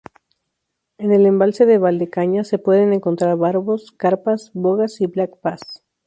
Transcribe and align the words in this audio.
En 0.97 1.13
el 1.13 1.27
embalse 1.27 1.67
de 1.67 1.77
Valdecañas 1.77 2.47
se 2.47 2.57
pueden 2.57 2.91
encontrar 2.91 3.37
barbos, 3.37 3.91
carpas, 3.91 4.49
bogas 4.55 4.99
y 4.99 5.05
black 5.05 5.39
bass. 5.43 5.61